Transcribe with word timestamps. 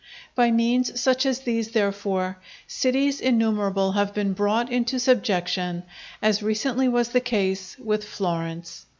By 0.33 0.49
means 0.49 0.99
such 0.99 1.27
as 1.27 1.41
these, 1.41 1.73
therefore, 1.73 2.39
cities 2.65 3.21
innumerable 3.21 3.91
have 3.91 4.15
been 4.15 4.33
brought 4.33 4.71
into 4.71 4.99
subjection, 4.99 5.83
as 6.23 6.41
recently 6.41 6.87
was 6.89 7.09
the 7.09 7.21
case 7.21 7.77
with 7.77 8.03
Florence. 8.03 8.87